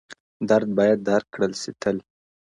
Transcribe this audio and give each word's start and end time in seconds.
درد 0.49 0.69
بايد 0.77 0.99
درک 1.07 1.25
کړل 1.33 1.53
سي 1.61 1.71
تل, 1.81 1.97